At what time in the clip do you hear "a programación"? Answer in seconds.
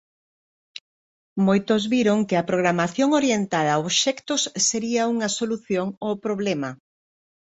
2.37-3.09